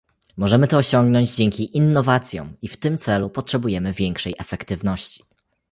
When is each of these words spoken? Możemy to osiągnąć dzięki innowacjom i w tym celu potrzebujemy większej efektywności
Możemy 0.37 0.67
to 0.67 0.77
osiągnąć 0.77 1.35
dzięki 1.35 1.77
innowacjom 1.77 2.57
i 2.61 2.67
w 2.67 2.77
tym 2.77 2.97
celu 2.97 3.29
potrzebujemy 3.29 3.93
większej 3.93 4.33
efektywności 4.37 5.23